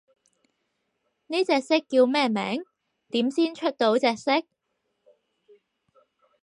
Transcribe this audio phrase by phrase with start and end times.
[1.27, 2.63] 呢隻色叫咩名？
[3.11, 4.31] 點先出到隻色？